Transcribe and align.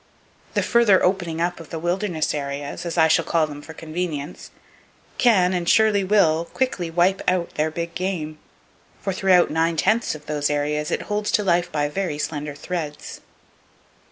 The 0.55 0.63
further 0.63 1.03
"opening 1.03 1.39
up" 1.41 1.59
of 1.59 1.69
the 1.69 1.77
[Page 1.77 1.83
157] 1.83 1.83
wilderness 1.83 2.33
areas, 2.73 2.85
as 2.87 2.97
I 2.97 3.07
shall 3.07 3.23
call 3.23 3.45
them 3.45 3.61
for 3.61 3.73
convenience, 3.75 4.49
can 5.19 5.53
and 5.53 5.69
surely 5.69 6.03
will 6.03 6.43
quickly 6.45 6.89
wipe 6.89 7.21
out 7.27 7.53
their 7.53 7.69
big 7.69 7.93
game; 7.93 8.39
for 8.99 9.13
throughout 9.13 9.51
nine 9.51 9.77
tenths 9.77 10.15
of 10.15 10.25
those 10.25 10.49
areas 10.49 10.89
it 10.89 11.03
holds 11.03 11.31
to 11.33 11.43
life 11.43 11.71
by 11.71 11.87
very 11.87 12.17
slender 12.17 12.55
threads. 12.55 13.21